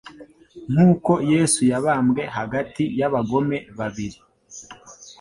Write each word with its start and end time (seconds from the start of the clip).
Nk'uko 0.71 1.11
Yesu 1.33 1.61
yabambwe 1.71 2.21
hagati 2.37 2.83
y'abagome 2.99 3.57
babiri, 3.77 4.17